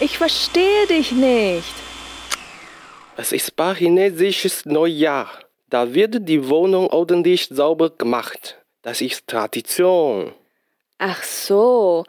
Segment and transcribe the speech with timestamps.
[0.00, 1.74] Ich verstehe dich nicht.
[3.16, 5.28] Es ist chinesisches Neujahr.
[5.70, 8.58] Da wird die Wohnung ordentlich sauber gemacht.
[8.82, 10.32] Das ist Tradition.
[10.98, 12.04] Ach so,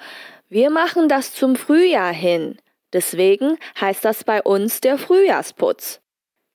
[0.49, 2.59] wir machen das zum Frühjahr hin.
[2.93, 5.99] Deswegen heißt das bei uns der Frühjahrsputz.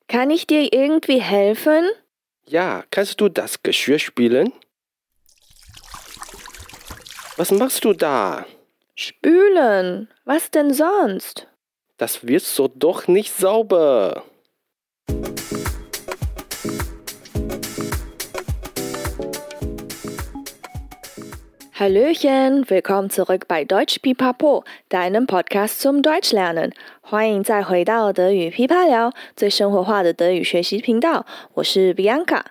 [0.09, 1.85] Kann ich dir irgendwie helfen?
[2.47, 4.53] Ja, kannst du das Geschirr spülen?
[7.37, 8.47] Was machst du da?
[8.96, 10.10] Spülen.
[10.26, 11.48] Was denn sonst?
[11.98, 14.24] Das wird so doch nicht sauber.
[21.74, 26.74] Hallöchen, willkommen zurück bei Deutsch Pipapo, deinem Podcast zum Deutschlernen。
[27.00, 31.26] 欢迎再回到德语噼啪聊，最生活化的德语学习频道。
[31.54, 32.42] 我是 Bianca，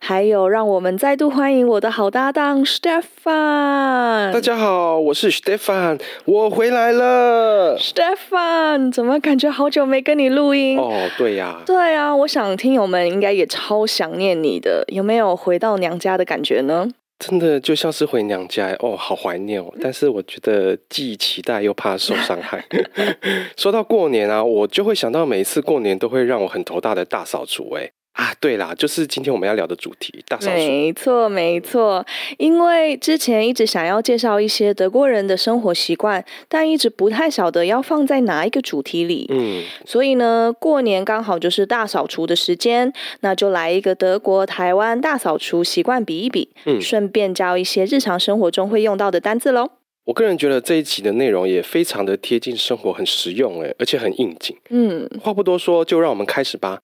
[0.00, 4.32] 还有让我们再度欢迎我的好搭档 Stefan。
[4.32, 7.78] 大家好，我是 Stefan，我回来了。
[7.78, 10.78] Stefan，怎么感觉好久没跟你录音？
[10.78, 16.88] 哦，对呀，对啊，我想听友们应该也超想念你的，有没有回到娘家的感觉呢？
[17.16, 19.72] 真的就像是回娘家哦，好怀念哦！
[19.80, 22.62] 但是我觉得既期待又怕受伤害。
[23.56, 27.88] 说到过年啊，我就会想到每一次过年都会让我很头大的大扫除哎。
[28.14, 30.56] 啊，对啦，就是今天我们要聊的主题——大扫除。
[30.56, 32.06] 没错，没错。
[32.38, 39.26] 因为之前一直想要介绍一些德国人的生活习惯，但一直不太晓得要放在哪一个主题里。
[39.30, 49.70] 嗯，所以呢，过年刚好就是大扫除的时间，那就来一个德国台湾大扫除习惯比一比，嗯，顺便教一些日常生活中会用到的单字喽。
[50.04, 54.56] 我个人觉得这一集的内容也非常的贴近生活，很实用诶，而且很应景。
[54.70, 56.78] 嗯，话不多说，就让我们开始吧。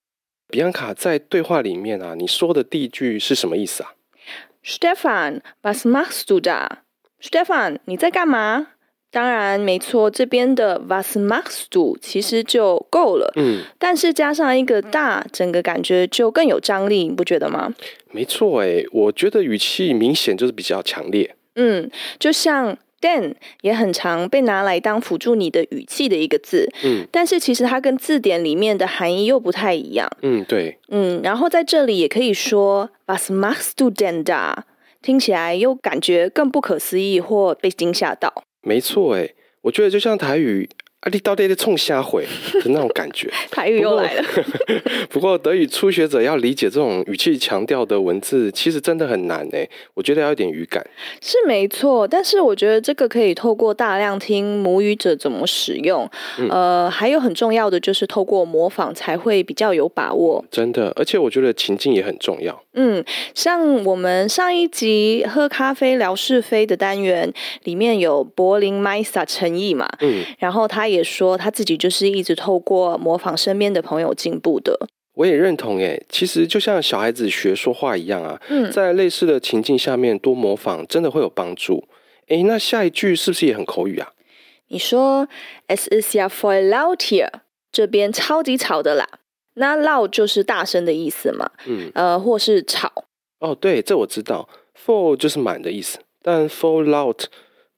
[0.50, 3.94] 比安卡在对话里面啊，你说的第一句是什么意思啊
[4.64, 8.68] ？Stefan，was machst du da？Stefan，你在干嘛？
[9.12, 13.32] 当然没错，这边的 was machst du 其实就够了。
[13.36, 17.74] 嗯，但是加上一个大，整个感觉就更有张力，你不觉得吗？
[18.10, 21.34] 没错，诶，我觉得语气明显就是比较强烈。
[21.54, 22.76] 嗯，就像。
[23.00, 34.54] Denn 也很常被拿来当辅助你的语气的一个字，嗯，但是其实它跟字典里面的含义又不太一样，嗯，对，嗯，然后在这里也可以说 Was machst du denn da？
[35.02, 38.44] 听起来又感觉更不可思议或被惊吓到。
[38.62, 39.30] 没错，哎，
[39.62, 40.68] 我觉得就像台语。
[41.00, 42.24] 啊，你到底在冲瞎回
[42.62, 44.24] 的那种感觉， 台语又来了。
[45.08, 49.68] 不过德语初学者要理解这种语气强调的文字，其实真的很难诶。
[49.94, 50.86] 我觉得要有点语感。
[51.22, 56.06] 是没错，但是我觉得这个可以透过大量听母语者怎么使用，
[56.38, 60.44] 嗯、呃，还有很重要的就是透过模仿才会比较有把握。
[60.50, 62.62] 真的，而且我觉得情境也很重要。
[62.74, 63.02] 嗯，
[63.34, 67.32] 像我们上一集喝咖啡聊是非的单元
[67.64, 74.88] 里面有柏林 Meister 陈毅嘛，嗯，然后他也说他自己就是一直透过模仿身边的朋友进步的。
[75.14, 81.84] 我也认同诶，其实就像小孩子学说话一样啊，嗯，在类似的情境下面多模仿真的会有帮助。
[82.28, 84.12] 诶，那下一句是不是也很口语啊？
[84.68, 85.26] 你说
[85.66, 87.28] Es ist ja voll laut hier，
[87.72, 89.06] 这边超级吵的啦。
[89.54, 92.90] 那 loud 就是大声的意思嘛，嗯，呃，或是吵。
[93.40, 94.48] 哦，对，这我知道
[94.86, 97.24] ，full 就是满的意思，但 full loud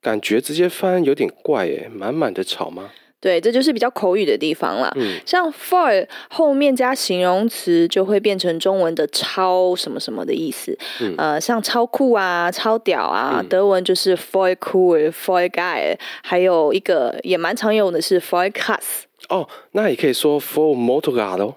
[0.01, 2.91] 感觉直接翻有点怪诶，满满的吵吗？
[3.23, 4.93] 对，这就是比较口语的地方了。
[4.97, 10.77] 嗯，像 for 后面加形容词就会变成中文的超什么什么的意思。
[11.01, 19.05] 嗯，呃，像超酷啊、超屌啊，嗯、德文就是 for cool、for guy，还有一个也蛮常用的是 voll krass。
[19.29, 21.55] 哦，那也可以说 for Motorrad 哦。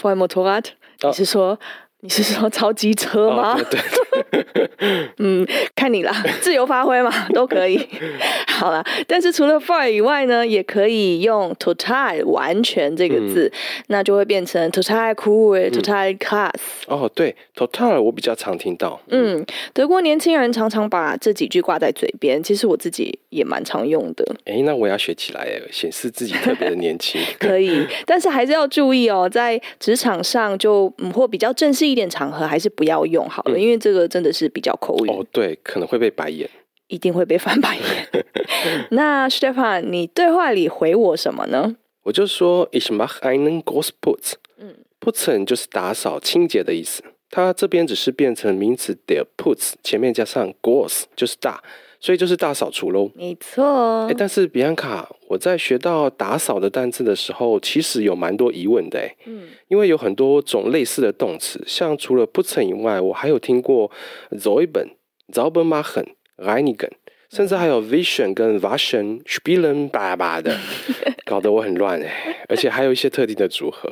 [0.00, 0.66] for Motorrad，
[1.02, 1.58] 你是说？
[2.04, 3.54] 你是说超机车吗？
[3.56, 4.11] 哦、对，对，
[5.18, 7.78] 嗯，看你啦， 自由发挥嘛，都可以。
[8.48, 16.52] 好啦，但是除了 “fire” 以外呢，也可以用 total 完全这个字，嗯、那就会变成 total cool，total class。
[16.86, 19.00] 哦，对，total 我比较常听到。
[19.08, 24.24] 嗯，嗯，德国年轻人常常把这几句挂在嘴边，其实我自己也蛮常用的。
[24.44, 27.20] 哎，那我要学起来，显示自己特别的年轻。
[27.38, 35.24] 可以，但是还是要注意哦，在职场上就嗯或比较正式一点场合还是不要用好了，嗯、因为这个真的是比较口语哦。
[35.32, 36.48] 对，可能会被白眼，
[36.88, 38.24] 一定会被翻白眼。
[38.90, 41.76] 那 Stefan，你对话里回我什么呢？
[42.04, 44.34] 我就说 Ich mache einen Großputz。
[44.58, 47.02] 嗯，putzen 就是打扫、清洁的意思。
[47.30, 51.62] 它这边只是变成名词 der Putz，前面加上 Groß 就是大，
[52.02, 53.10] 所以就是大扫除喽。
[53.14, 54.06] 没错。
[54.08, 58.98] 哎，但是比安卡，我在学到打扫的单字的时候，其实有蛮多疑问的。
[58.98, 63.90] 哎，嗯，因为有很多种类似的动词，像除了 putzen 以外，我还有听过
[64.36, 66.06] z a u b e r machen、
[66.36, 66.90] reinigen。
[67.30, 70.54] 甚至还有 vision 跟 waschen、spielen 巴巴的，
[71.24, 73.90] 搞得我很乱哎，而且还有一些特定的组合。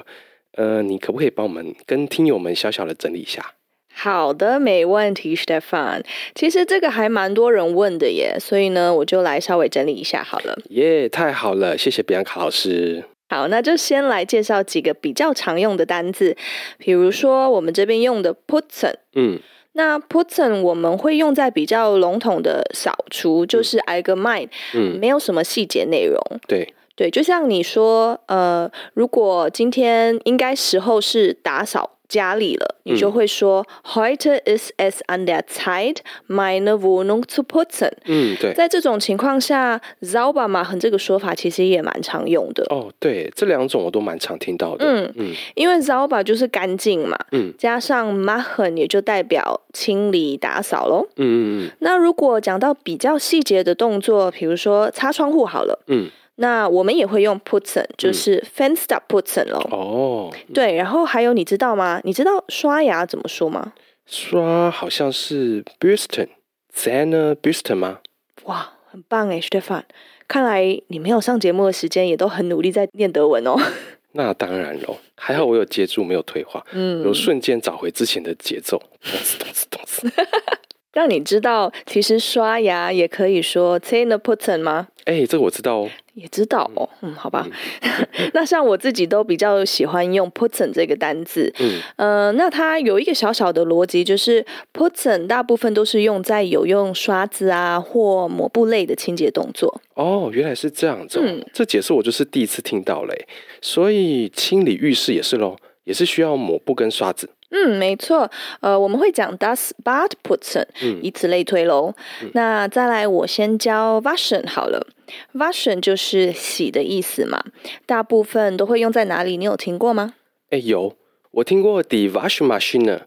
[0.56, 3.54] 呃，你可不可以帮我们跟听友们小小的整理一下？
[3.92, 6.02] 好的，没问题，Stefan。
[6.34, 10.56] 其实这个还蛮多人问的耶，所以呢，我就来稍微整理一下好了。
[10.70, 13.04] 耶，太好了，谢谢比安卡老师。
[13.28, 16.36] 好，那就先来介绍几个比较常用的单字，
[16.78, 19.38] 比如说我们这边用的 putzen，嗯。
[19.74, 26.18] 那 putzen 我们会用在比较笼统的扫除，就是 allgemein，嗯，没有什么细节内容。
[26.48, 31.98] 对对，就像你说，呃，如果今天应该时候是打扫。
[32.10, 35.98] 家里了，你就会说、嗯、Heute ist es an der Zeit,
[36.28, 37.92] meine Wohnung zu putzen。
[38.04, 38.52] 嗯，对。
[38.52, 42.64] 在这种情况下，sauber machen 这个说法其实也蛮常用的。
[42.68, 44.84] 哦，对，这两种我都蛮常听到的。
[44.84, 51.06] 嗯嗯，因为 sauber 就是干净嘛，嗯，加上 machen 也就代表清理打扫喽。
[51.16, 51.70] 嗯嗯嗯。
[51.78, 56.10] 那如果讲到比较细节的动作，比如说擦窗户好了，嗯。
[56.42, 59.58] 那我们也会用 putzen，就是 Fenster putzen 咯。
[59.70, 62.00] 哦，对，然后还有你知道吗？
[62.02, 63.74] 你知道刷牙怎么说吗？
[64.06, 67.98] 刷好像是 bürsten，Zähne bürsten 吗？
[68.44, 69.82] 哇，很棒哎，Stefan，
[70.26, 73.54] 看来你没有上节目的时间也都很努力在念德文哦。
[74.12, 80.10] 那当然喽，还好我有接住，没有退化，嗯，有瞬间找回之前的节奏，咚次咚次咚次。
[80.92, 84.88] 让你知道，其实刷牙也可以说 Zähne putzen 吗？
[85.04, 85.90] 哎、欸，这个我知道哦。
[86.14, 87.46] 也知道哦，嗯，好吧。
[87.80, 91.50] 嗯、 那像我自己都比较喜欢用 putzen 这个单字。
[91.60, 94.44] 嗯，呃，那它有一个小小的逻辑，就是
[94.74, 99.80] putzen 大部分都是用在有用刷子啊或抹布类的清洁动作。
[99.94, 101.20] 哦，原来是这样子。
[101.22, 103.26] 嗯，这解释我就是第一次听到嘞。
[103.62, 107.30] 所以清理浴室也是喽，也是需要抹布跟刷子。
[107.50, 108.30] 嗯，没错，
[108.60, 111.92] 呃，我们会讲 das Bad putzen，嗯，以此类推喽。
[112.22, 114.86] 嗯、那再来，我先教 waschen 好了
[115.34, 117.42] ，waschen 就是洗的意思嘛，
[117.86, 119.36] 大部分都会用在哪里？
[119.36, 120.14] 你有听过吗？
[120.50, 120.94] 哎，有，
[121.32, 123.00] 我听过 die Waschmaschine，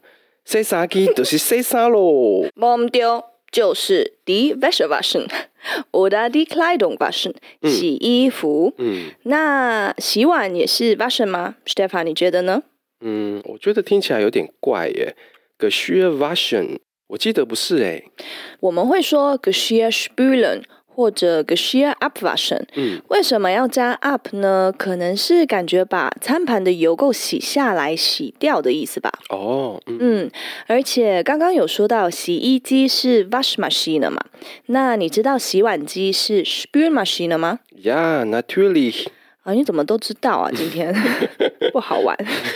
[0.43, 2.49] 洗衫机就是洗衫喽。
[2.55, 8.73] 忘掉，就是 die Wäsche waschen，oder die Kleidung waschen，洗衣服。
[8.77, 12.63] 嗯，那洗碗也是 waschen 吗？Stefan，你觉得呢？
[13.03, 15.15] 嗯，我觉得听起来有点怪耶。
[15.59, 18.01] Geschirr waschen，我记得不是哎。
[18.61, 22.63] 我们会说 Geschirr spülen 或者 Geschirr abwaschen。
[22.75, 24.73] 嗯，为什么要加 up 呢？
[24.77, 29.11] 可能是感觉把餐盘的油垢洗下来、洗掉的意思吧。
[29.29, 30.31] 哦，嗯，嗯，
[30.67, 34.23] 而且刚刚有说到洗衣机是 Waschmaschine 嘛，
[34.67, 39.07] 那你知道洗碗机是 Spülmaschine 吗？Ja, natürlich。
[39.43, 40.49] 啊，你怎么都知道啊？
[40.55, 40.95] 今天
[41.73, 42.15] 不好玩。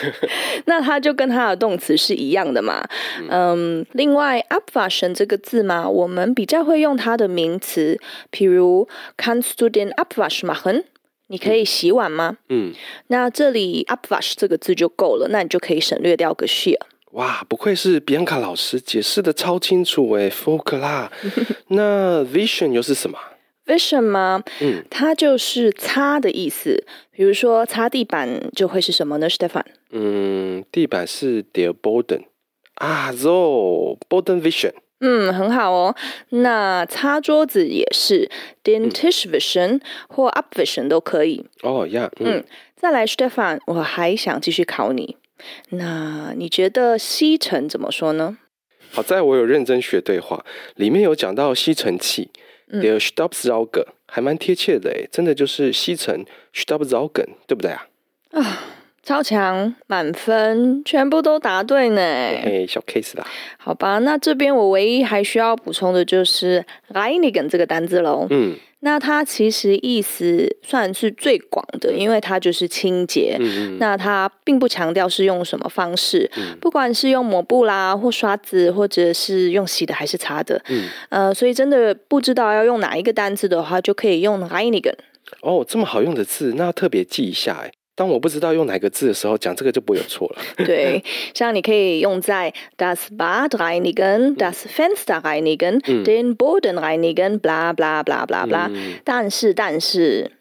[0.66, 2.88] 那它就跟它的动词是一样的嘛。
[3.30, 8.00] 嗯，另外 a p f a s h i o n 这个字嘛，我们比较会用它的名词，
[8.32, 8.88] 譬如
[9.18, 10.84] Kannst du den Abwasch machen？
[11.30, 12.38] 你可以洗碗吗？
[12.48, 12.74] 嗯，
[13.08, 16.78] 那这里 upwash 这个字就够了，那你就可以省略掉 Geschirr。
[17.12, 21.12] 哇，不愧是比安卡老师解释的超清楚诶，福克拉。
[21.70, 23.18] 那 vision 又是什么
[23.68, 24.44] ？Wischen 吗？
[24.62, 26.84] 嗯，它就是擦的意思。
[27.12, 29.64] 比如说擦地板就会是什么呢，Stefan？
[29.92, 32.24] 嗯，地板是 der Boden
[32.76, 34.74] 啊，so Boden wischen。
[35.00, 35.96] 嗯，很好哦。
[36.30, 38.30] 那擦桌子也是
[38.64, 41.46] den Tisch vision 或 abwischen 都可以。
[41.62, 42.44] 哦呀，嗯，
[42.76, 45.18] 再来，Stefan，我还想继续考你。
[45.70, 48.38] 那你觉得吸尘怎么说呢？
[48.92, 50.44] 好在我有认真学对话，
[50.76, 52.30] 里面有讲到吸尘器。
[52.72, 56.96] Der s t o p s a u g e 还蛮贴切的诶，真的就是吸尘 s t o p s
[56.96, 57.88] a u g e n 对不对啊？
[58.32, 58.64] 啊，
[59.04, 62.02] 超强，满分，全部都答对呢。
[62.02, 63.26] 嘿嘿，小 case 啦。
[63.58, 68.28] 好吧，那这边我唯一还需要补充的就是 reinigen 这个单字喽。
[68.30, 68.56] 嗯。
[68.82, 73.36] 那它其实意思算是最广的，因为它就是清洁。
[73.40, 80.62] 嗯嗯，那它并不强调是用什么方式，嗯、不管是用抹布啦，或刷子，或者是用洗的还是擦的。
[80.70, 84.94] 嗯，呃，所以真的不知道要用哪一个单字的话，就可以用 reinigen。
[85.42, 87.72] 哦，这么好用的字，那要特别记一下哎。
[87.98, 90.36] 当我不知道用哪个字的时候，讲这个就不会有错了。
[90.64, 98.70] 对，像你可以用在 das Bad reinigen, das Fenster reinigen, den Boden reinigen, bla bla bla bla bla。
[99.04, 100.32] 但是，但是，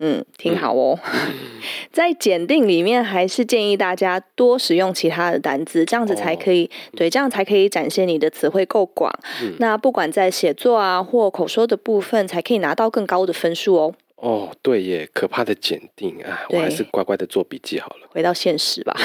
[0.00, 0.98] 嗯，挺好哦。
[1.92, 9.12] 在检定里面，还是建议大家多使用其他的单字，这样子才可以，哦、对，这样才可以展现你的词汇够广。
[9.40, 13.94] 嗯、那不管在写作啊或口说的部分，才可以拿到更高的分数哦。
[14.16, 18.08] 哦，对耶，可怕的检定啊，我还是乖乖的做笔记好了。
[18.10, 18.96] 回到现实吧。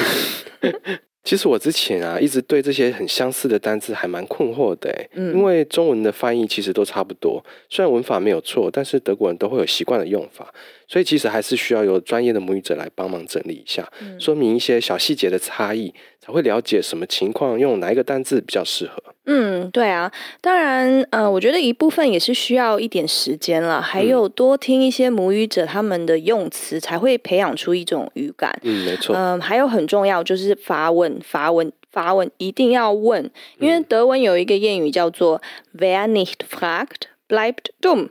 [1.21, 10.51] 其实我之前啊，一直对这些很相似的单字还蛮困惑的，嗯，因为中文的翻译其实都差不多，虽然文法没有错，但是德国人都会有习惯的用法，
[10.87, 15.93] 所以其实还是需要有专业的母语者来帮忙整理一下，嗯，说明一些小细节的差异，
[16.29, 19.01] 才会了解什么情况用哪一个单字比较适合。
[19.25, 28.59] 嗯，对啊，当然，呃，我觉得一部分也是需要一点时间了，还有多听一些母语者他们的用词，才会培养出一种语感。
[28.62, 29.15] 嗯，没错。
[29.15, 35.41] 嗯，还有很重要就是发问，发问，发问一定要问，因为德文有一个谚语叫做
[35.75, 38.09] “Wer nicht fragt, bleibt dumm”。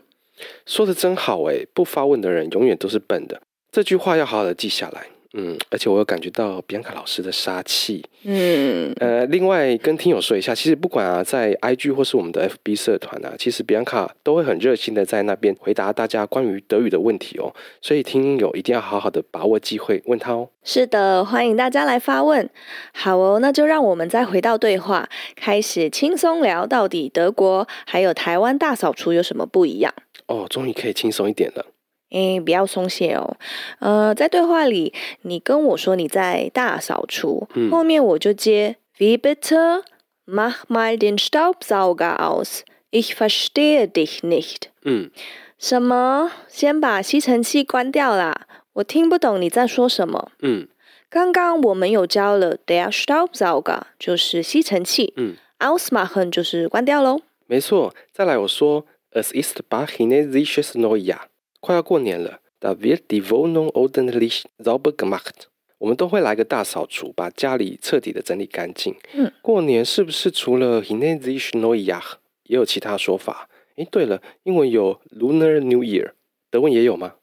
[0.66, 3.40] 说的真好诶，不发问的人永远都是笨的。
[3.70, 5.06] 这句话要好好的记下来。
[5.34, 8.02] 嗯，而且我有感觉到比安卡老师的杀气。
[8.24, 17.54] 嗯，呃，另外跟听友说一下，其实不管啊，在 IG 或是我们的 FB 社团啊，其实比安卡都会很热心的在那边回答大家关于德语的问题哦。
[17.82, 20.48] 所以听友一定要好好的把握机会问他哦。
[20.64, 22.48] 是的，欢迎大家来发问。
[22.94, 29.92] 好哦，那就让我们再回到对话，开始轻松聊到底德国还有台湾大扫除有什么不一样？
[30.26, 31.66] 哦，终于可以轻松一点了。
[32.10, 33.36] 诶，不要松懈哦。
[33.80, 39.82] 呃，在对话里，你跟我说你在大扫除，嗯、后面我就接 Wie bitte?
[40.26, 42.60] Mach mal den Staubsauger aus.
[42.90, 44.68] Ich verstehe dich nicht。
[44.82, 45.10] 嗯，
[45.58, 46.30] 什么？
[46.48, 48.46] 先把吸尘器关掉啦！
[48.74, 50.30] 我听不懂你在说什么。
[50.40, 50.68] 嗯，
[51.10, 55.12] 刚刚我们有教了 der Staubsauger，就是吸尘器。
[55.16, 57.20] 嗯，Ausmachen 就是关掉喽。
[57.46, 57.94] 没错。
[58.12, 61.20] 再来，我说 Es ist bald chinesisches Neujahr。
[61.60, 65.46] 快要过年了，Da wird die Wohnung ordentlich sauber gemacht。
[65.78, 68.96] 我们都会来个大扫除，把家里彻底的整理干净。
[69.14, 72.02] 嗯，过年是不是除了 Neujahr
[72.44, 73.48] 也有其他说法？
[73.76, 76.10] 诶，对了，英文有 Lunar New Year，
[76.50, 77.14] 德文也有吗？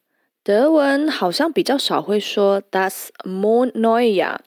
[0.42, 4.38] 德文好像比较少会说 Das Mondneujahr，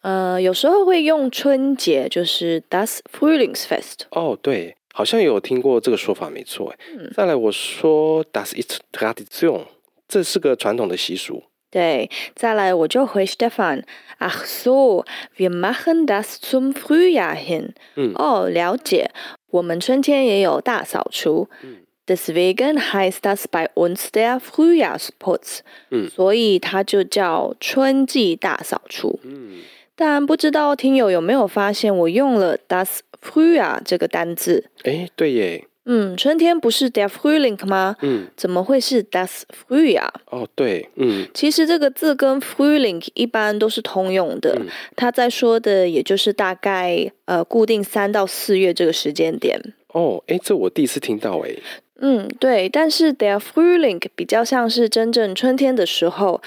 [0.00, 4.06] 呃，有时候会用春节，就是 Das Frühlingsfest。
[4.10, 4.76] 哦，对。
[4.96, 6.72] 好像有听过这个说法，没错。
[6.96, 9.62] 嗯，再来我说，Das ist Tradition，
[10.06, 11.42] 这是个传统的习俗。
[11.68, 17.70] 对，再来我就回 Stefan，Ach so，wir machen das zum Frühjahr hin。
[17.96, 19.10] 嗯，哦，了解，
[19.50, 21.48] 我们春天也有大扫除。
[21.64, 25.62] 嗯，Deswegen heißt das bei uns der Frühjahrsputz。
[25.90, 29.18] 嗯，所以它就叫春季大扫除。
[29.24, 29.62] 嗯，
[29.96, 33.00] 但不知道听友有没有发现，我用了 das。
[33.24, 37.96] Frühjahr 这个单字，哎，对耶，嗯，春天不是 der Frühling 吗？
[38.02, 40.10] 嗯，怎么会是 das Frühjahr？
[40.30, 49.60] 哦，对，嗯，其实这个字跟 Frühling 一般都是通用的，嗯、他在说的也就是大概呃固定三到四月这个时间点。
[49.88, 51.54] 哦，哎，这我第一次听到，哎，
[52.00, 56.42] 嗯，对，但是 der Frühling 比较像是真正春天的时候。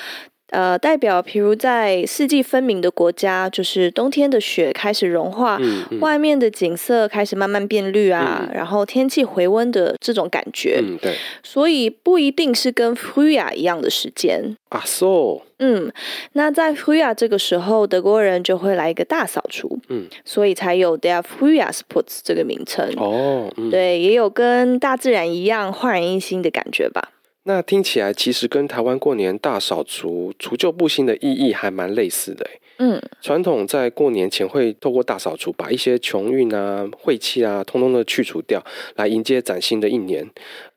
[0.50, 10.80] 呃，代表，譬如在四季分明的国家，就是冬天的雪开始融化，嗯嗯、外面的景色开始慢慢变绿啊，嗯、然后天气回温的这种感觉。
[10.82, 11.16] 嗯，对。
[11.44, 14.56] 所以不一定是跟 Frühjahr 一样的时间。
[14.70, 15.42] 啊，so。
[15.60, 15.92] 嗯，
[16.34, 19.80] 那在 Frühjahr 这个时候，德国人就会来一个大扫除。
[19.90, 22.88] 嗯，所以才有 Der Frühjahrsputz 这个名称。
[22.96, 27.10] 哦，嗯、对，也有跟大自然一样焕然一新的感觉吧。
[27.48, 32.46] 那听起来其实跟台湾过年大扫除、除旧布新的意义还蛮类似的。
[32.80, 38.62] 嗯，传统在过年前会透过大扫除，把一些穷运啊、晦气啊，通通的去除掉，
[38.98, 40.30] 来迎接崭新的一年。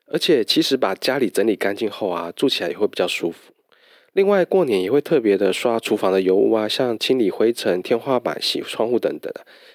[0.07, 3.51] 而且，其实把家里整理干净后啊，住起来也会比较舒服。
[4.13, 9.31] 另外，过年也会特别的刷厨房的油污啊，像清理灰尘、天花板、洗窗户等等，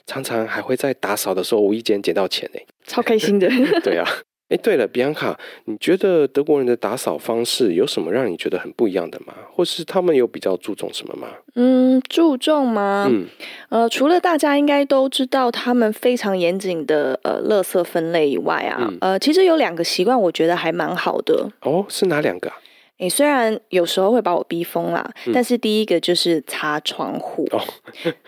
[0.07, 3.49] 常常还会在打扫的时候无意间捡到钱呢，超开心的。
[3.85, 4.07] 对啊。
[4.49, 9.35] 哎，对了，比安卡，你觉得德国人的打扫方式有什么让你觉得很不一样的吗？
[9.53, 11.27] 或是他们有比较注重什么吗？
[11.57, 13.09] 嗯，注重吗？
[13.11, 13.27] 嗯，
[13.71, 21.51] 呃，除了大家应该都知道他们非常严谨的呃垃圾分类以外啊，嗯、呃，其实有两个习惯我觉得还蛮好的。
[21.63, 22.49] 哦，是哪两个？
[22.49, 22.57] 啊
[22.99, 27.47] 哎，虽然有时候会把我逼疯啦，嗯、但是第一个就是擦窗户。
[27.51, 27.61] 哦，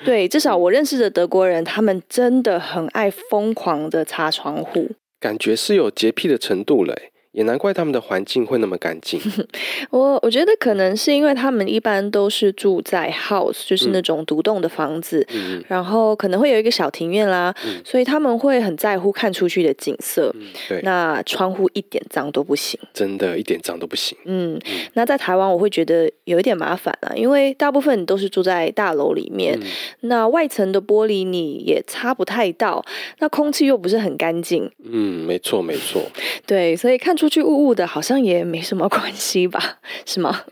[0.04, 4.90] 对，至少我认识的德国人，他们真的很爱疯狂的擦窗户。
[5.20, 9.20] 感觉是有洁癖的程度嘞，也难怪他们的环境会那么干净。
[9.90, 20.34] 我我觉得可能是因为他们一般都是住在 house，就是那种独栋的房子，嗯、然后可能会有一个小庭院啦，嗯、所以他们会很在乎看出去的景色。
[20.34, 24.18] 嗯、对，那窗户一点脏都不行，真的，一点脏都不行。
[24.24, 29.66] 嗯，嗯那在台湾我会觉得有一点麻烦啊，因为大部分都是住在大楼里面，嗯、
[30.00, 32.84] 那外层的玻璃你也擦不太到，
[33.20, 34.68] 那空气又不是很干净。
[34.82, 36.02] 嗯，没错没错。
[36.44, 39.78] 对，所以看出去雾雾的，好像也没什么关系吧？
[40.06, 40.42] 是吗？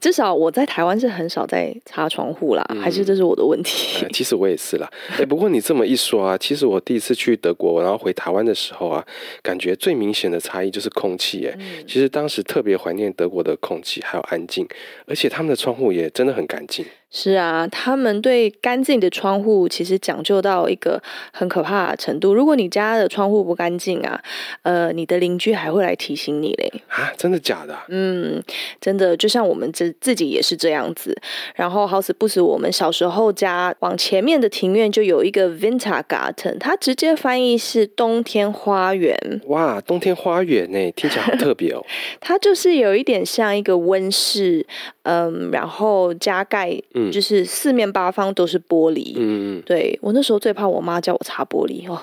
[0.00, 4.04] 至少我在台湾是很少在擦窗户啦，嗯、还是这是我的问题？
[4.04, 4.90] 呃、其实我也是啦。
[5.18, 9.04] 哎，不过你这么一说啊， 其实我第一次去德国，然后回台湾的时候啊，
[9.42, 11.46] 感觉最明显的差异就是空气。
[11.46, 14.66] 哎、嗯，其实当时特别怀念德国的空气，还有安静，
[15.06, 16.84] 而且他们的窗户也真的很干净。
[17.16, 21.00] 是啊，他们对干净的窗户其实讲究到一个
[21.32, 22.34] 很可怕的程度。
[22.34, 24.20] 如果你家的窗户不干净啊，
[24.62, 26.72] 呃，你的邻居还会来提醒你嘞。
[26.88, 27.78] 啊，真的假的？
[27.88, 28.42] 嗯，
[28.80, 31.16] 真的，就像我们自自己也是这样子。
[31.54, 39.16] 然后好死不死，我们小时候家往前面的庭院就有一个 Vinta Garden，它直接翻译是冬天花园。
[39.46, 41.80] 哇，冬天花园呢，听起来好特别哦。
[42.20, 44.66] 它就是有一点像一个温室，
[45.04, 46.76] 嗯，然后加盖。
[46.94, 51.98] 嗯就是四面八方都是玻璃，嗯，对，我那时候最怕我妈叫我擦玻璃哦，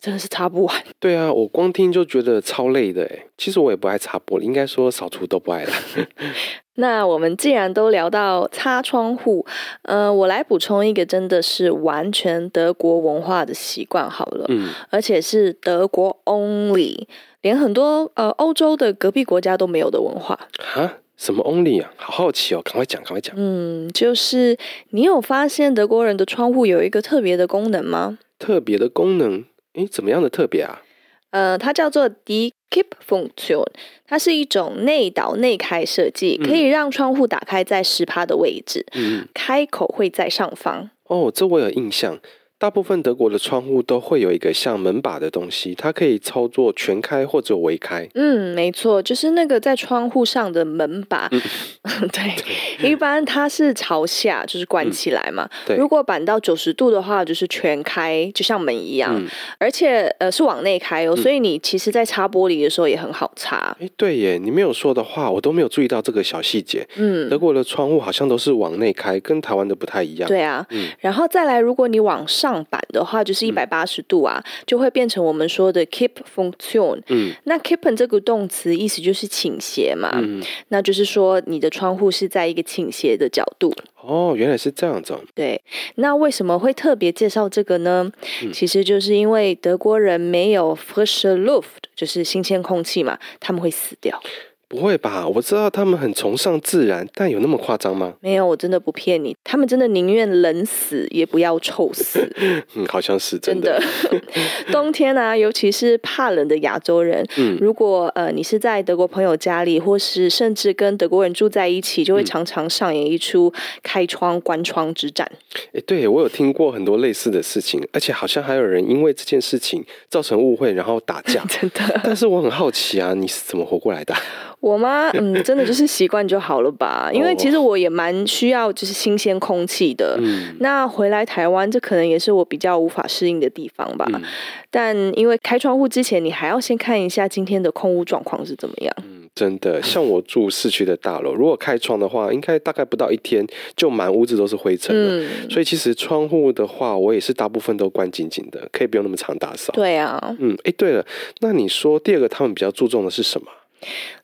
[0.00, 0.84] 真的是擦不完。
[1.00, 3.26] 对啊，我光听就觉得超累的哎。
[3.38, 5.72] 其实我也不爱擦玻璃，应该说扫除都不爱了。
[6.78, 9.46] 那我们既然都聊到擦窗户，
[9.82, 17.06] 呃，我来补充一个真的是完全德国文化的习惯好了，嗯，而且是德国 only，
[17.40, 20.38] 连很多呃欧洲的隔壁国家都没有的文化。
[20.58, 20.98] 哈？
[21.16, 21.90] 什么 only 啊？
[21.96, 23.34] 好好奇哦，赶快讲，赶快讲。
[23.38, 24.56] 嗯，就是
[24.90, 28.18] 你有发现德国人的窗户有一个特别的功能吗？
[28.38, 29.44] 特别的功能？
[29.74, 30.82] 诶，怎么样的特别啊？
[31.30, 33.66] 呃，它叫做 Die Kippfunktion，
[34.06, 40.90] 它是一种内倒内开设计，可以让窗户打开在十趴的位置，嗯，开口会在上方。
[41.08, 42.18] 哦，这我有印象。
[42.58, 48.08] 大部分德国的窗户都会有一个像门把的东西，它可以操作全开或者微开。
[48.14, 51.28] 嗯，没错，就是那个在窗户上的门把。
[51.30, 51.40] 嗯、
[52.08, 55.44] 对，一般它是朝下，就是关起来嘛。
[55.44, 59.14] 嗯、对，如果板到九十度的话，就是全开，就像门一样。
[59.14, 63.76] 嗯、而且呃是往内开哦，嗯、所以你其实在擦玻璃的时候也很好擦。
[63.78, 66.88] 哎，对耶，你没有说的话，我都没有注意到这个小细节。
[66.96, 70.26] 嗯，德国的窗户好像都是往内开，跟台湾的不太一样。
[70.26, 72.46] 对啊，嗯，然后再来，如果你往上。
[72.56, 77.02] 上板的话就是一百八十度啊，嗯、就会变成我们说的 keep function。
[77.08, 80.10] 嗯，那 keepen 这个动词意思就是倾斜嘛。
[80.14, 83.72] 嗯，那就是说你的窗户是在一个倾斜的角度。
[84.02, 85.18] 哦，原来是这样子。
[85.34, 85.60] 对，
[85.96, 88.10] 那为什么会特别介绍这个呢？
[88.42, 94.22] 嗯、其实就是因为德国人没有 frische Luft，就是新鲜空气嘛，他们会死掉。
[94.68, 95.26] 不会吧？
[95.26, 98.14] 我知道他们很崇尚自然，但有那么夸张吗？
[98.20, 102.28] 没有，我真的不骗你，他们真的宁愿冷死也不要臭死。
[102.74, 103.80] 嗯，好像是真的。
[104.02, 104.24] 真的
[104.72, 113.52] 冬天啊，尤其是怕冷的亚洲人，嗯，如果呃你是在德国朋友家里，或是甚至跟德国人住在一起，就会常常上演一出
[113.82, 115.30] 开窗关窗之战。
[115.72, 121.44] 哎，对，我有听过很多类似的事情，而且好像还有人因为这件事情造成误会，然后打架。
[121.48, 122.00] 真的。
[122.02, 124.14] 但是我很好奇啊，你是怎么活过来的？
[124.60, 125.10] 我吗？
[125.14, 127.10] 嗯，真的就是 习惯就好了吧。
[127.12, 130.18] 因为其实我也蛮需要就是新鲜空气的。
[130.20, 134.06] 嗯，那回来台湾，这可能也是我比较无法适应的地方吧。
[134.12, 134.22] 嗯，
[134.70, 138.92] 但因为开窗户之前，你还要先看一下今天的空屋状况是怎么样。
[139.04, 145.22] 嗯，真的，像我住市区的大楼，如果开窗的话，应该大概不到一天就满屋子都是灰尘了。
[145.22, 149.72] 嗯，所以其实窗户的话，我也是大部分都关紧紧的，可以不用那么常打扫。
[149.74, 150.34] 对啊。
[150.40, 151.06] 嗯，哎，对了，
[151.40, 153.46] 那你说第二个他们比较注重的是什么？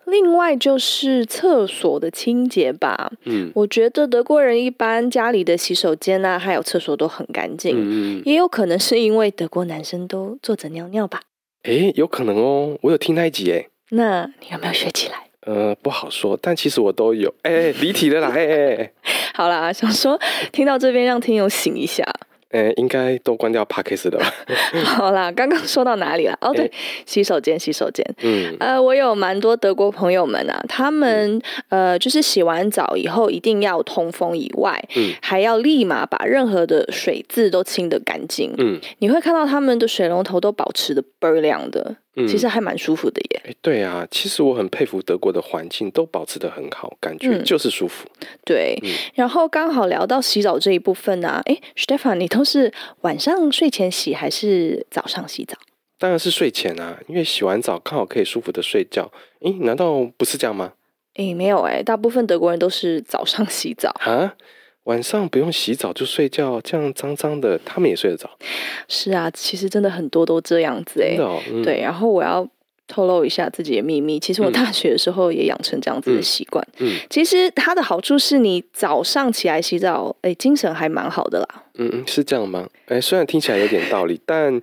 [0.07, 11.21] 另外就是厕所的清洁吧，嗯，我觉得德国人一般家里的洗手间啊，还有厕所都很干净，嗯，也有可能是因为德国男生都坐着尿尿吧，
[11.63, 15.15] 诶，有可能哦，我有听那一集诶，那你有没有学起来？
[15.47, 18.93] 呃，不好说，但其实我都有，诶，离题了啦，诶，
[19.35, 20.19] 好啦，想说
[20.53, 22.05] 听到这边让听友醒一下。
[22.53, 24.33] 呃，应该都关掉 p a c k a g e 的吧？
[24.85, 26.39] 好啦，刚刚说到哪里了？
[26.41, 26.71] 哦，对，
[27.07, 28.07] 洗手间，洗手间。
[28.23, 31.37] 嗯，呃，我有蛮多德国朋友们啊，他们、
[31.71, 38.55] 嗯、呃，就是洗完澡以后一定要通风以外，嗯，还要立马把任何的水渍都清得干净。
[38.59, 41.97] 嗯，你会看到他们的水龙头都保持的倍儿亮的。
[42.17, 43.43] 嗯，其实还蛮舒服的耶。
[43.47, 48.07] 哎，对啊，其实我很佩服德国的环境，都保持得很好，感觉就是舒服。
[48.21, 55.57] 嗯、对，嗯、然后刚好聊到洗澡这一部分呢、啊，哎，Stefan，你都是晚上睡前洗还是早上洗澡？
[55.99, 59.11] 当然是睡前啊，因为洗完澡刚好可以舒服的睡觉。
[59.41, 60.73] 诶，难道不是这样吗？
[61.15, 64.35] 诶，没有诶，大部分德国人都是早上洗澡啊，
[64.85, 68.31] 晚上不用洗澡就睡觉，这样脏脏的，他们也睡得着。
[68.89, 71.17] 是啊，其实真的很多都这样子诶。
[71.17, 72.49] 真的哦，嗯，对，然后我要。
[72.89, 76.63] 透露一下自己的秘密，其实我大学的时候也养成这样子的习惯。
[76.79, 81.63] 嗯，嗯，其实它的好处是你早上起来洗澡，哎，精神还蛮好的啦。
[81.79, 82.67] 嗯嗯，是这样吗？
[82.87, 84.55] 哎，虽然听起来有点道理， 但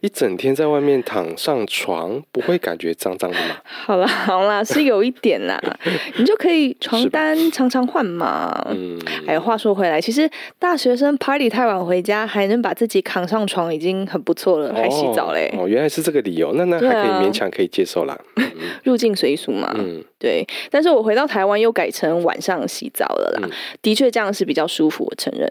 [0.00, 3.56] 一整天在外面躺上床，不会感觉脏脏的吗？
[3.64, 5.60] 好啦好啦，是有一点啦，
[6.18, 8.66] 你就可以床单常常换嘛。
[8.70, 15.52] 嗯，哎，话说回来，其实大学生 party 太晚回家，还能把自己扛上床，已经很不错了，还洗澡嘞。
[15.56, 18.18] 哦，原来是这个理由，那那还可以勉强可以接受啦。
[18.36, 18.44] 嗯，
[18.84, 19.72] 入境随俗嘛。
[19.78, 20.46] 嗯，对。
[20.70, 23.50] 但是我回到台湾又改成晚上洗澡了啦，嗯，
[23.82, 25.50] 的确这样是比较舒服，我承认。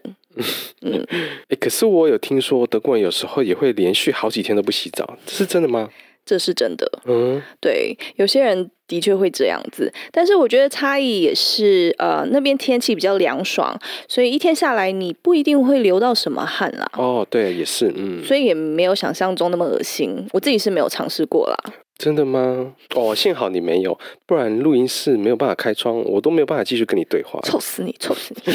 [0.82, 1.06] 嗯，
[1.50, 5.90] 哎，可是我有听说德国人有时候也会连续好几天都不洗澡，这是真的吗？
[6.26, 6.92] 这是真的。
[7.06, 16.90] 嗯，对，有些人的确会这样子，但是我觉得差异也是，呃，那边天气比较凉爽，所以一天下来你不一定会流到什么汗啦。
[16.98, 21.74] 哦，对，也是，嗯，所以也没有想象中那么恶心，我自己是没有尝试过啦。
[21.98, 22.74] 真的吗？
[22.94, 27.40] 哦，幸好你没有，不然录音室没有办法开窗，我都没有办法继续跟你对话。
[27.44, 28.54] 臭死你，臭死你！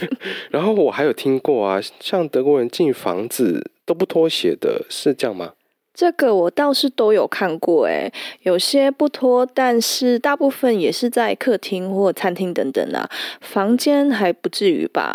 [0.50, 5.54] 然后我还有听过啊，像德国人进房子都不脱鞋的，是这样吗？
[5.94, 8.10] 这个我倒是都有看过，诶，
[8.42, 13.08] 有些不脱，但是大部分也是在客厅或餐厅等等啊，
[13.40, 15.14] 房间还不至于吧？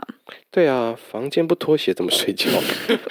[0.51, 2.49] 对啊，房间不脱鞋怎么睡觉？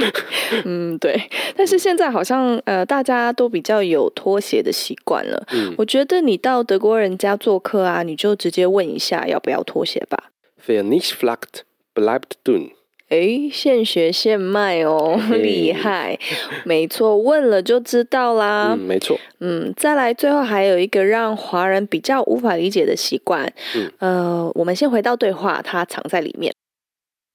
[0.64, 1.20] 嗯，对。
[1.56, 5.44] 但是现在好像呃，大家都比较有脱鞋的习惯了。
[5.52, 10.30] 嗯，我觉得你到德国人家做客啊，你就直接问一下要不要脱鞋吧。
[10.66, 11.62] Wer nicht fragt,
[11.94, 12.70] bleibt dünn。
[13.08, 16.18] 哎，现学现卖哦， 厉害！
[16.64, 18.74] 没错，问了就知道啦。
[18.76, 19.16] 嗯，没错。
[19.38, 23.52] 嗯，再来，最后还有一个让华人比较无法理解的习惯。
[23.76, 26.52] 嗯，呃，我们先回到对话，它藏在里面。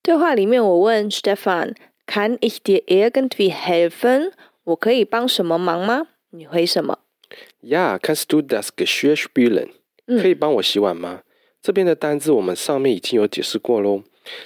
[0.04, 4.32] 对话里面，我问 Stefan，Kann ich dir irgendwie helfen？
[4.66, 6.08] 我可以帮什么忙吗？
[6.32, 7.00] 你回什么
[7.64, 9.70] ？Ja，kannst du das Geschirr spülen？
[10.06, 11.22] 可以帮我洗碗吗？
[11.22, 11.24] 嗯、
[11.62, 14.04] 这边的单字我们上面已经有解释过喽。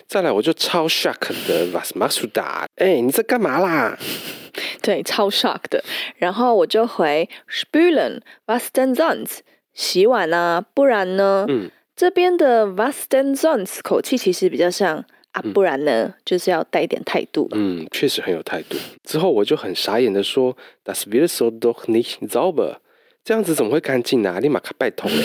[0.07, 2.65] 再来，我就超 shock 的，Was machst du da？
[2.75, 3.97] 哎，你在干嘛啦？
[4.81, 5.83] 对，超 shock 的。
[6.17, 9.39] 然后我就回 spülen，Was denn sonst？
[9.73, 11.45] 洗碗啊，不然呢？
[11.49, 15.05] 嗯，这边的 Was denn sonst 口气其实比较像。
[15.31, 16.03] 啊，不然呢？
[16.05, 17.49] 嗯、就是要带一点态度。
[17.51, 18.77] 嗯，确实很有态度。
[19.03, 22.77] 之后我就很傻眼的说：“Das wird so doch nicht sauber。”
[23.25, 24.39] 这样子怎么会干净呢？
[24.39, 25.23] 立马卡拜托嘞！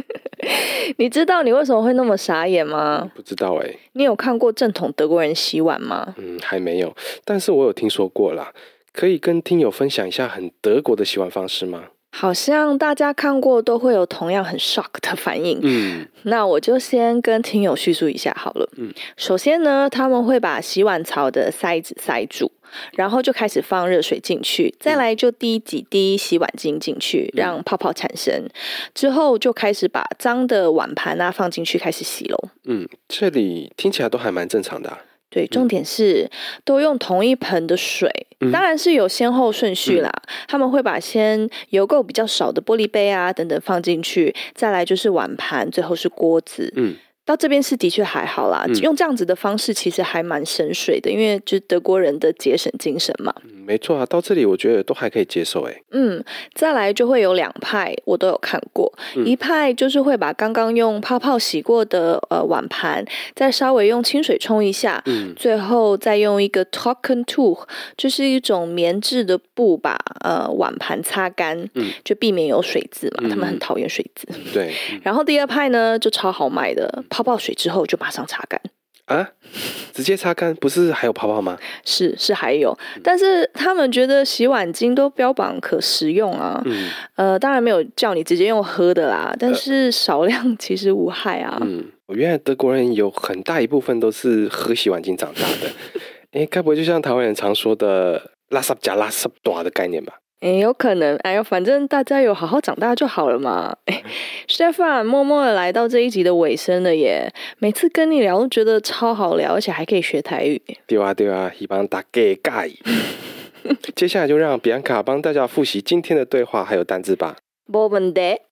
[0.98, 3.00] 你知道你为什么会那么傻眼吗？
[3.02, 3.74] 嗯、不知道哎。
[3.92, 6.14] 你有看过正统德国人洗碗吗？
[6.18, 6.94] 嗯，还没有。
[7.24, 8.52] 但是我有听说过啦。
[8.92, 11.82] 可以跟听友分享一下很德国的洗碗方式吗？
[12.12, 15.58] 好像大家看过都会有同样很 shock 的反应。
[15.64, 18.70] 嗯，那我就先跟听友叙述一下好了。
[18.76, 22.52] 嗯，首先呢，他们会把洗碗槽的塞子塞住，
[22.92, 28.48] 然后就开始放热水进去，再来就滴几滴洗碗精进去，让泡泡产生，
[28.94, 32.48] 之后就开始把脏的碗盘啊放进去开始洗喽。
[32.64, 34.98] 嗯，这里听起来都还蛮正常的啊。
[35.30, 36.30] 对，重点是
[36.64, 38.08] 都用同一盆的水，
[38.38, 40.08] 嗯、当然是有先后顺序啦。
[40.14, 46.72] 嗯、他们会把先油垢比较少的玻璃杯啊等等放进去，再来就是碗盘，最后是锅子。
[46.76, 46.94] 嗯。
[47.24, 53.34] 到这边是的确还好啦，嗯、用这样子的方式其实还蛮省水的，因为就是德国人的节省精神嘛。
[53.44, 55.82] 嗯、没错啊，到这里我觉得都还可以接受哎。
[55.92, 56.22] 嗯，
[56.54, 63.02] 再来就会有两派，我都有看过，嗯、一派就是会把刚刚用泡泡洗过的呃碗盘，
[63.34, 67.64] 再稍微用清水冲一下，嗯，最后再用一个 Trockentuch，
[67.96, 74.28] 就是一种棉质的布把呃碗盘擦干，嗯，就避免有水渍嘛，嗯、他们很讨厌水渍。
[74.52, 74.74] 对。
[75.02, 77.02] 然后第二派呢，就超好卖的。
[77.14, 78.60] 泡泡水之后就马上擦干
[79.04, 79.30] 啊，
[79.92, 81.56] 直接擦干，不是还有泡泡吗？
[81.84, 91.56] 是是还有，但是他们觉得洗碗巾都标榜可食用啊，嗯、呃，当然没有叫你直接用喝的啦，但是少量其实无害啊。
[91.60, 95.70] 嗯，原来德国人有很大一部分都是喝洗碗巾长大的，
[96.32, 100.14] 哎，该不会就像台湾人常说的“拉萨加拉萨多”的概念吧？
[100.44, 101.16] 哎，有可能。
[101.22, 103.74] 哎呦，反正大家有好好长大就好了嘛。
[103.86, 104.02] 哎
[104.46, 107.32] ，Stefan，默默的来到这一集的尾声了耶。
[107.60, 110.60] 每次跟你聊都觉得超好聊，而且还可以学台语。
[110.86, 112.34] 对啊，对啊，希望大家介
[112.68, 112.78] 意。
[113.96, 117.38] 接下来就让比安卡帮大家复习今天的对话还有单字吧。
[117.64, 118.42] 没问题。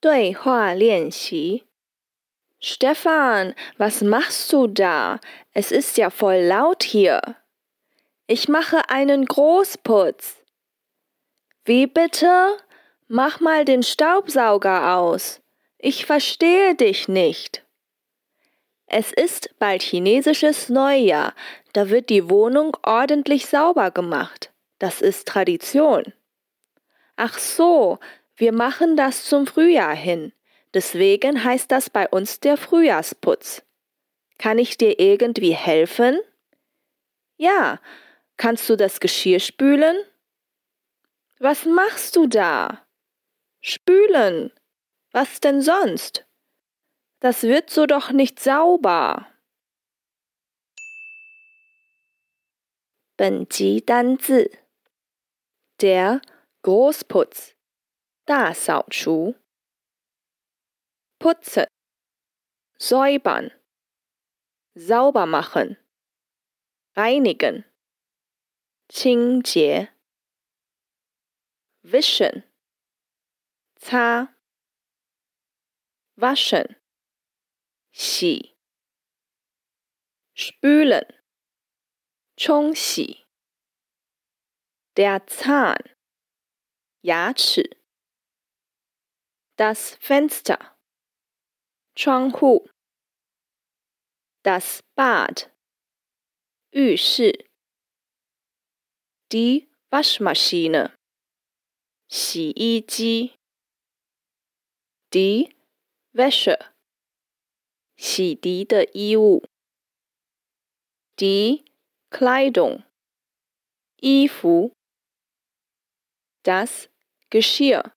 [0.00, 1.64] 对话练习。
[2.60, 7.20] Stefan，was machst du da？Es ist ja voll laut hier。
[8.28, 10.36] Ich mache einen Großputz.
[11.64, 12.56] Wie bitte?
[13.06, 15.40] Mach mal den Staubsauger aus.
[15.78, 17.64] Ich verstehe dich nicht.
[18.88, 21.34] Es ist bald chinesisches Neujahr,
[21.72, 24.52] da wird die Wohnung ordentlich sauber gemacht.
[24.80, 26.12] Das ist Tradition.
[27.14, 28.00] Ach so,
[28.36, 30.32] wir machen das zum Frühjahr hin.
[30.74, 33.62] Deswegen heißt das bei uns der Frühjahrsputz.
[34.38, 36.18] Kann ich dir irgendwie helfen?
[37.36, 37.80] Ja,
[38.37, 39.95] kannst du das Geschirr spülen?
[41.39, 42.85] Was machst du da?
[43.61, 44.51] Spülen.
[45.11, 46.25] Was denn sonst?
[47.19, 49.27] Das wird so doch nicht sauber.
[53.17, 54.49] 本集单字：
[55.79, 56.21] der
[56.63, 57.55] Großputz，
[58.25, 59.35] 大扫除；
[61.19, 61.67] putzen,
[62.79, 63.51] säubern,
[64.73, 65.77] sauber machen,
[66.95, 67.63] reinigen,
[68.88, 69.94] 清洁
[71.82, 72.44] Vision
[73.76, 74.36] 擦
[76.16, 76.86] ；waschen。
[77.98, 78.54] 洗
[80.34, 81.22] ，spülen，
[82.36, 83.26] 冲洗
[84.94, 85.96] ，der Zahn，
[87.00, 87.80] 牙齿
[89.56, 90.76] ，das Fenster，
[91.94, 92.68] 窗户
[94.42, 95.50] ，das Bad，
[96.72, 97.50] 浴室
[99.31, 100.93] ，die Waschmaschine，
[102.09, 103.33] 洗衣机，
[105.11, 105.55] die
[106.13, 106.71] Wäsche。
[107.97, 109.43] 洗涤的衣物，
[111.19, 111.63] die
[112.09, 112.83] Kleidung，
[113.97, 114.73] 衣服，
[116.41, 116.89] das
[117.29, 117.93] Geschirr，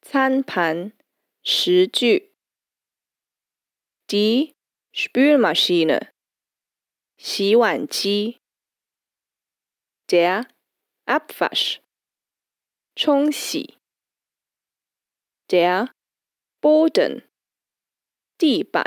[0.00, 0.92] 餐盘、
[1.42, 2.30] 食具，
[4.08, 4.54] die
[4.92, 6.12] Spülmaschine，
[7.18, 8.37] 洗碗机
[10.08, 10.46] ，der
[11.06, 11.80] Abwasch，
[12.94, 13.78] 冲洗，
[15.48, 15.94] der
[16.60, 17.28] Boden。
[18.36, 18.84] 地板，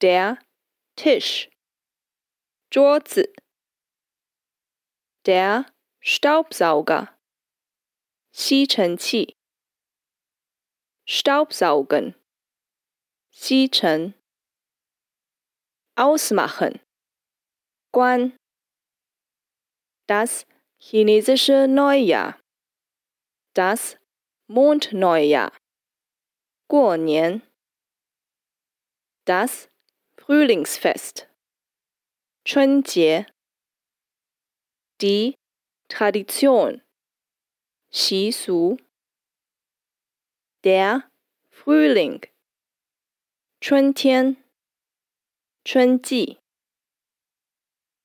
[0.00, 0.38] der
[0.94, 1.50] Tisch，
[2.70, 3.34] 桌子，
[5.24, 5.66] der
[6.00, 7.18] Staubsauger，
[8.30, 9.36] 吸尘器，
[11.04, 12.14] Staubsaugen，
[13.32, 14.14] 吸尘，
[15.96, 16.80] ausmachen，
[17.90, 18.38] 关
[20.06, 20.46] ，das
[20.78, 23.98] chinesische Neujahr，das
[24.46, 25.52] Mondneujahr。
[26.66, 27.42] 过年，
[29.24, 29.68] das
[30.16, 31.28] Frühlingsfest，
[32.44, 33.26] 春节，
[35.00, 35.36] die
[35.88, 36.82] Tradition，
[37.90, 38.78] 习俗，
[40.62, 41.10] der
[41.50, 42.22] Frühling，
[43.60, 44.36] 春天，
[45.64, 46.38] 春季，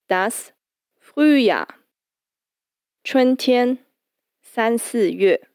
[0.07, 0.53] das
[0.99, 1.67] Frühjahr，
[3.12, 3.78] 春天，
[4.40, 5.48] 三四月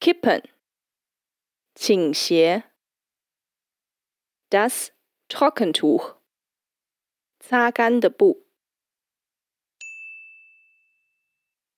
[0.00, 0.42] ，kippen。
[1.74, 2.62] 倾斜
[4.48, 4.86] ，das
[5.28, 6.14] Trockentuch，
[7.38, 8.46] 擦干的布。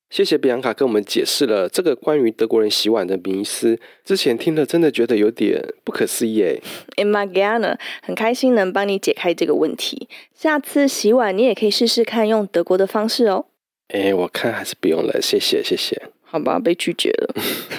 [0.09, 3.81] 谢谢比昂卡跟我们解释了这个关于德国人洗碗的迷思。
[4.05, 6.63] 之前听了真的觉得有点不可思议诶。
[6.95, 10.09] Immer gerne，很开心能帮你解开这个问题。
[10.33, 13.49] 下次洗碗你也可以试试看用德国的方式哦。
[13.89, 16.01] 诶，我看还是不用了，谢谢谢谢。
[16.25, 17.35] 好吧，被拒绝了。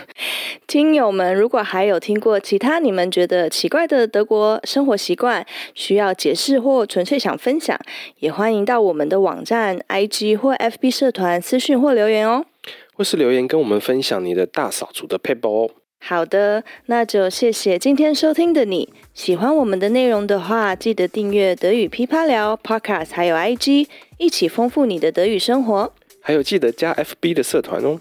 [0.65, 7.77] 听友们，如果还有听过其他你们觉得奇怪的德国生活习惯，需要解释或纯粹想分享，
[8.19, 12.45] 也欢迎到我们的网站、IG 或 FB 社团私讯或留言哦。
[12.93, 15.71] 或是留言跟我们分享你的大扫除的撇步哦。
[15.99, 18.93] 好的，那就谢谢今天收听的你。
[19.13, 25.93] 喜欢我们的内容的话，记得订阅德语噼啪聊 Podcast，还有 IG，一起丰富你的德语生活。
[26.21, 27.99] 还有记得加 FB 的社团哦。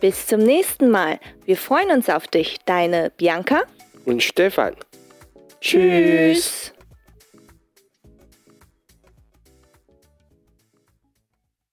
[0.00, 1.18] Bis zum nächsten Mal.
[1.46, 3.62] Wir freuen uns auf dich, deine Bianca
[4.04, 4.74] und Stefan.
[5.60, 6.73] Tschüss.